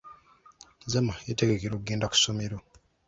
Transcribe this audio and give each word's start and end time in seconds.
Zama 0.91 1.13
yetegekera 1.27 1.73
okugenda 1.75 2.09
ku 2.11 2.15
ssomero. 2.19 2.57